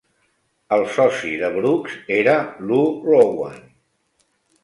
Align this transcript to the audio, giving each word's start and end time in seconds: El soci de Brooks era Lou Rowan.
El 0.77 0.85
soci 0.93 1.33
de 1.41 1.51
Brooks 1.57 1.99
era 2.17 2.35
Lou 2.71 2.89
Rowan. 3.05 3.61